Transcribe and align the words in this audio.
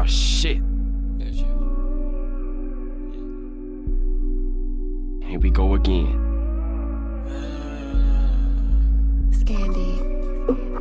Oh, 0.00 0.06
shit. 0.06 0.56
Here 5.26 5.38
we 5.38 5.50
go 5.50 5.74
again. 5.74 6.16
Scandy. 9.30 10.79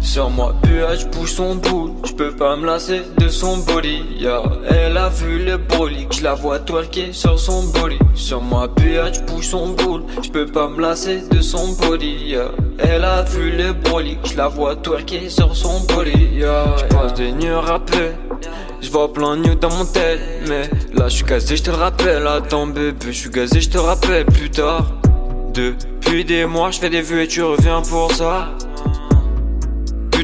Sur 0.00 0.30
moi, 0.30 0.54
je 0.64 1.06
bouge 1.06 1.32
son 1.32 1.56
boule, 1.56 1.92
je 2.04 2.12
peux 2.12 2.34
pas 2.34 2.56
me 2.56 2.66
lasser 2.66 3.02
de 3.18 3.28
son 3.28 3.58
body. 3.58 4.02
Yeah. 4.18 4.42
Elle 4.68 4.96
a 4.96 5.08
vu 5.08 5.44
le 5.44 5.58
brolic, 5.58 6.12
je 6.12 6.24
la 6.24 6.34
vois 6.34 6.58
twerker 6.58 7.12
sur 7.12 7.38
son 7.38 7.64
body. 7.64 7.98
Sur 8.14 8.40
moi, 8.40 8.68
je 8.78 9.20
bouge 9.20 9.46
son 9.46 9.68
boule, 9.68 10.02
je 10.22 10.30
peux 10.30 10.46
pas 10.46 10.68
me 10.68 10.80
lasser 10.80 11.22
de 11.30 11.40
son 11.40 11.72
body. 11.74 12.16
Yeah. 12.26 12.50
Elle 12.78 13.04
a 13.04 13.22
vu 13.22 13.50
le 13.50 13.72
brolic, 13.72 14.18
je 14.24 14.36
la 14.36 14.48
vois 14.48 14.74
twerker 14.76 15.28
sur 15.28 15.54
son 15.54 15.80
body. 15.80 16.28
Yeah. 16.32 16.76
Je 16.78 16.94
passe 16.94 17.14
des 17.14 17.32
nuits 17.32 17.52
rappelés. 17.52 18.12
Je 18.80 18.90
vois 18.90 19.12
plein 19.12 19.36
de 19.36 19.52
dans 19.54 19.68
mon 19.68 19.84
tête, 19.84 20.20
mais 20.48 20.62
là 20.94 21.08
je 21.08 21.16
suis 21.16 21.24
gazé, 21.24 21.56
je 21.56 21.62
te 21.62 21.70
le 21.70 21.76
rappelle. 21.76 22.26
Attends 22.26 22.66
bébé, 22.66 22.96
je 23.06 23.10
suis 23.12 23.30
gazé, 23.30 23.60
je 23.60 23.68
te 23.68 23.78
rappelle 23.78 24.24
plus 24.24 24.50
tard. 24.50 24.86
Depuis 25.52 26.24
des 26.24 26.46
mois, 26.46 26.70
je 26.70 26.78
fais 26.78 26.88
des 26.88 27.02
vues 27.02 27.22
et 27.22 27.28
tu 27.28 27.42
reviens 27.42 27.82
pour 27.82 28.10
ça. 28.12 28.48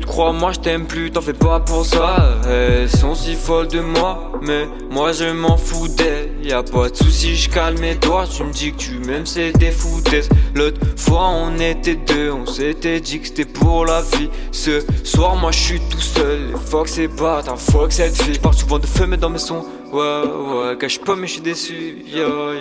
Crois-moi, 0.07 0.53
je 0.53 0.61
t'aime 0.61 0.87
plus, 0.87 1.11
t'en 1.11 1.21
fais 1.21 1.33
pas 1.33 1.61
pour 1.61 1.85
ça. 1.85 2.39
Elles 2.49 2.89
sont 2.89 3.15
si 3.15 3.35
folles 3.35 3.69
de 3.69 3.81
moi, 3.81 4.33
mais 4.41 4.67
moi 4.91 5.13
je 5.13 5.25
m'en 5.25 5.57
fous 5.57 5.89
d'elles. 5.89 6.31
Y'a 6.43 6.63
pas 6.63 6.89
de 6.89 6.97
soucis, 6.97 7.37
je 7.37 7.51
calme 7.51 7.79
mes 7.81 7.97
doigts. 7.97 8.25
Tu 8.27 8.43
me 8.45 8.53
dis 8.53 8.73
que 8.73 8.79
tu 8.79 8.99
m'aimes, 8.99 9.27
c'est 9.27 9.53
des 9.53 9.73
foutaises. 9.73 10.29
L'autre 10.55 10.81
fois, 10.97 11.29
on 11.29 11.59
était 11.59 11.97
deux, 11.97 12.31
on 12.31 12.47
s'était 12.47 13.01
dit 13.01 13.21
que 13.21 13.27
c'était 13.27 13.45
pour 13.45 13.85
la 13.85 14.01
vie. 14.01 14.31
Ce 14.53 14.81
soir, 15.05 15.37
moi 15.37 15.51
je 15.51 15.59
suis 15.59 15.81
tout 15.91 16.01
seul. 16.01 16.55
Fuck 16.65 16.89
c'est 16.89 17.09
pas 17.09 17.43
ta 17.43 17.57
fuck 17.57 17.93
cette 17.93 18.21
fille. 18.23 18.35
Je 18.35 18.41
parle 18.41 18.55
souvent 18.55 18.79
de 18.79 18.87
feu, 18.87 19.07
mais 19.07 19.17
dans 19.17 19.31
mes 19.31 19.39
sons. 19.39 19.65
Ouais, 19.93 20.03
ouais, 20.03 20.77
cache 20.79 20.99
pas, 21.01 21.15
mais 21.15 21.27
je 21.27 21.33
suis 21.35 21.41
déçu. 21.41 22.05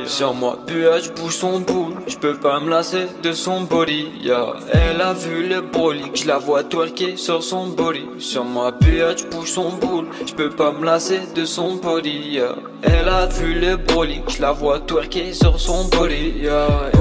Sur 0.06 0.34
moi, 0.34 0.60
je 0.68 1.12
bouge 1.12 1.36
son 1.36 1.60
boule. 1.60 1.96
Je 2.08 2.18
peux 2.18 2.36
pas 2.36 2.60
me 2.60 2.70
lasser 2.70 3.08
de 3.24 3.32
son 3.32 3.62
body. 3.62 4.12
Yeah. 4.22 4.54
Elle 4.72 5.02
a 5.02 5.14
vu 5.14 5.48
le 5.48 5.62
brolic, 5.62 6.16
je 6.16 6.28
la 6.28 6.38
vois 6.38 6.64
twerker 6.64 7.18
sur 7.18 7.42
son 7.44 7.68
body. 7.68 8.06
Sur 8.20 8.46
moi, 8.46 8.72
je 8.82 9.26
bouge 9.26 9.50
son 9.50 9.72
boule. 9.72 10.08
Je 10.26 10.34
peux 10.34 10.50
pas 10.50 10.72
me 10.72 10.86
lasser 10.86 11.22
de 11.36 11.46
son 11.46 11.76
body. 11.76 12.10
Yeah. 12.10 12.56
Elle 12.84 13.10
a 13.10 13.26
vu 13.26 13.54
le 13.60 13.78
brolic, 13.78 14.24
je 14.30 14.42
la 14.42 14.52
vois 14.52 14.80
twerker 14.80 15.34
sur 15.34 15.60
son 15.60 15.86
body. 15.86 16.34
Yeah. 16.42 16.92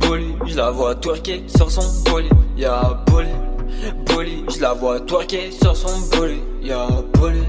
Boli, 0.00 0.34
je 0.46 0.56
la 0.56 0.70
vois 0.70 0.94
twerker 0.96 1.44
sur 1.46 1.70
son 1.70 2.10
body. 2.10 2.28
Yeah, 2.56 3.02
boli, 3.06 3.28
boli, 4.04 4.44
je 4.54 4.60
la 4.60 4.72
vois 4.74 5.00
twerker 5.00 5.50
sur 5.50 5.74
son 5.74 6.00
body. 6.10 6.40
Yeah, 6.60 6.86
boli. 7.14 7.40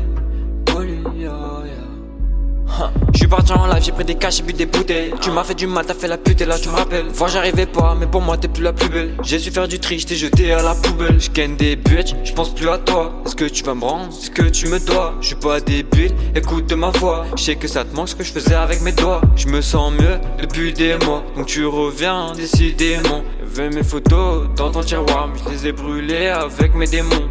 J'ai 3.83 3.91
pris 3.91 4.05
des 4.05 4.15
cash, 4.15 4.37
j'ai 4.37 4.43
bu 4.43 4.53
des 4.53 4.65
bouteilles. 4.65 5.13
Tu 5.19 5.29
m'as 5.29 5.43
fait 5.43 5.55
du 5.55 5.67
mal, 5.67 5.85
t'as 5.85 5.93
fait 5.93 6.07
la 6.07 6.17
pute 6.17 6.39
et 6.39 6.45
là 6.45 6.57
tu 6.57 6.69
me 6.69 6.75
rappelles. 6.75 7.07
Voir 7.07 7.29
j'arrivais 7.29 7.65
pas, 7.65 7.97
mais 7.99 8.07
pour 8.07 8.21
moi 8.21 8.37
t'es 8.37 8.47
plus 8.47 8.63
la 8.63 8.71
plus 8.71 8.87
belle. 8.87 9.17
J'ai 9.23 9.39
su 9.39 9.51
faire 9.51 9.67
du 9.67 9.77
tri, 9.77 9.99
j't'ai 9.99 10.15
jeté 10.15 10.53
à 10.53 10.61
la 10.61 10.73
poubelle. 10.73 11.19
J'gagne 11.19 11.57
des 11.57 11.75
bitches, 11.75 12.15
j'pense 12.23 12.55
plus 12.55 12.69
à 12.69 12.77
toi. 12.77 13.11
Est-ce 13.25 13.35
que 13.35 13.43
tu 13.43 13.61
vas 13.65 13.75
me 13.75 13.83
rendre? 13.83 14.13
Ce 14.13 14.29
que 14.29 14.43
tu 14.43 14.69
me 14.69 14.79
dois? 14.79 15.15
Je 15.19 15.27
suis 15.27 15.35
pas 15.35 15.59
débile, 15.59 16.13
écoute 16.33 16.71
ma 16.71 16.91
voix. 16.91 17.25
Je 17.35 17.43
sais 17.43 17.55
que 17.57 17.67
ça 17.67 17.83
te 17.83 17.93
manque 17.93 18.07
ce 18.07 18.15
que 18.15 18.23
je 18.23 18.31
faisais 18.31 18.55
avec 18.55 18.79
mes 18.79 18.93
doigts. 18.93 19.19
Je 19.35 19.47
me 19.49 19.59
sens 19.59 19.91
mieux 19.91 20.17
depuis 20.39 20.71
des 20.71 20.95
mois, 21.05 21.21
donc 21.35 21.47
tu 21.47 21.65
reviens 21.65 22.31
décidément. 22.33 23.21
Veux 23.43 23.69
mes 23.69 23.83
photos 23.83 24.47
dans 24.55 24.71
ton 24.71 24.81
tiroir, 24.81 25.27
mais 25.27 25.39
je 25.43 25.49
les 25.51 25.67
ai 25.67 25.71
brûlées 25.73 26.27
avec 26.27 26.73
mes 26.73 26.87
démons. 26.87 27.27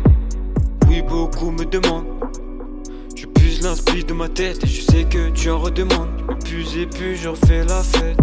Oui, 0.87 1.01
beaucoup 1.01 1.51
me 1.51 1.65
demandent 1.65 2.12
je 3.63 3.69
m'inspire 3.69 4.05
de 4.05 4.13
ma 4.13 4.29
tête 4.29 4.65
et 4.65 4.67
je 4.67 4.81
sais 4.81 5.05
que 5.05 5.31
tu 5.31 5.49
en 5.49 5.59
redemandes. 5.59 6.09
Plus 6.45 6.79
et 6.79 6.87
plus 6.87 7.17
j'en 7.17 7.35
fais 7.35 7.65
la 7.65 7.83
fête. 7.83 8.19